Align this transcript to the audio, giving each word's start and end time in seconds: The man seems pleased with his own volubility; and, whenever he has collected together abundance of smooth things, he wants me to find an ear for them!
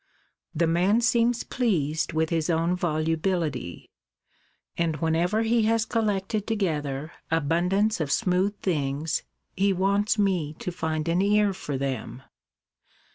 The 0.55 0.65
man 0.65 0.99
seems 1.01 1.43
pleased 1.43 2.11
with 2.11 2.31
his 2.31 2.49
own 2.49 2.75
volubility; 2.75 3.91
and, 4.75 4.95
whenever 4.95 5.43
he 5.43 5.61
has 5.65 5.85
collected 5.85 6.47
together 6.47 7.11
abundance 7.29 7.99
of 7.99 8.11
smooth 8.11 8.57
things, 8.61 9.21
he 9.55 9.71
wants 9.73 10.17
me 10.17 10.55
to 10.57 10.71
find 10.71 11.07
an 11.07 11.21
ear 11.21 11.53
for 11.53 11.77
them! 11.77 12.23